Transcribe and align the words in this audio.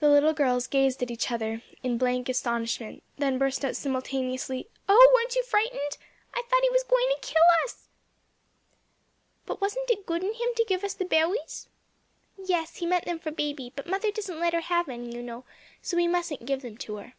The 0.00 0.08
little 0.08 0.32
girls 0.32 0.66
gazed 0.66 1.00
at 1.00 1.08
each 1.12 1.30
other 1.30 1.62
in 1.84 1.98
blank 1.98 2.28
astonishment; 2.28 3.00
then 3.16 3.38
burst 3.38 3.64
out 3.64 3.76
simultaneously, 3.76 4.66
"Oh, 4.88 5.10
weren't 5.14 5.36
you 5.36 5.44
frightened? 5.44 5.98
I 6.34 6.42
thought 6.42 6.62
he 6.62 6.70
was 6.70 6.82
going 6.82 7.06
to 7.10 7.18
kill 7.28 7.44
us!" 7.64 7.86
"But 9.46 9.60
wasn't 9.60 9.88
it 9.88 10.04
good 10.04 10.24
in 10.24 10.34
him 10.34 10.48
to 10.56 10.64
give 10.66 10.82
us 10.82 10.94
the 10.94 11.04
berries?" 11.04 11.68
"Yes; 12.36 12.78
he 12.78 12.86
meant 12.86 13.04
them 13.04 13.20
for 13.20 13.30
baby; 13.30 13.72
but 13.76 13.86
mother 13.86 14.10
doesn't 14.10 14.40
let 14.40 14.52
her 14.52 14.62
have 14.62 14.88
any, 14.88 15.14
you 15.14 15.22
know; 15.22 15.44
so 15.80 15.96
we 15.96 16.08
mustn't 16.08 16.44
give 16.44 16.62
them 16.62 16.76
to 16.78 16.96
her." 16.96 17.14